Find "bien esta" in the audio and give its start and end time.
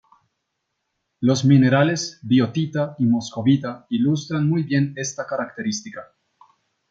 4.63-5.27